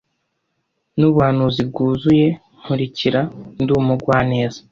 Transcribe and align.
nubuhanzi 0.97 1.61
bwuzuye 1.69 2.27
Nkurikira 2.61 3.21
Ndi 3.63 3.71
umugwaneza 3.81 4.59